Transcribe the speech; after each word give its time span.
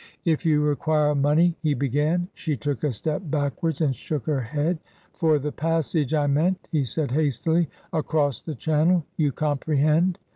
If 0.25 0.47
you 0.47 0.61
require 0.61 1.13
money" 1.13 1.55
he 1.61 1.75
began. 1.75 2.27
She 2.33 2.57
took 2.57 2.83
a 2.83 2.91
step 2.91 3.21
backwards 3.25 3.81
and 3.81 3.95
shook 3.95 4.25
her 4.25 4.41
head." 4.41 4.79
For 5.19 5.37
the 5.37 5.51
passage 5.51 6.11
I 6.15 6.25
meant," 6.25 6.67
he 6.71 6.83
said, 6.85 7.11
hastily;" 7.11 7.69
across 7.93 8.41
the 8.41 8.55
Channel, 8.55 9.05
you 9.17 9.31
comprehend." 9.31 10.17